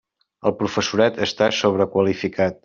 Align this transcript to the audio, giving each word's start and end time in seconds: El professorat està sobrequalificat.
El 0.49 0.53
professorat 0.61 1.19
està 1.27 1.51
sobrequalificat. 1.59 2.59